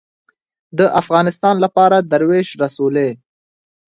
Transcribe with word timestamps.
د 0.77 0.79
افغانستان 1.01 1.55
لپاره 1.65 1.97
دروېش 2.11 2.49
رسولې 2.63 3.09